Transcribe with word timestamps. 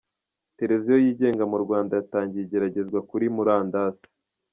televiziyo 0.57 0.97
yigenga 1.03 1.43
mu 1.51 1.57
Rwanda 1.63 1.91
yatangiye 1.99 2.41
igereragezwa 2.43 2.99
kuri 3.09 3.25
Murandasi 3.35 4.07